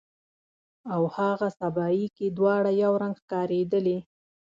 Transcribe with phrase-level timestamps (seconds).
[0.93, 3.97] او هاغه سبایي کې دواړه یو رنګ ښکاریدلې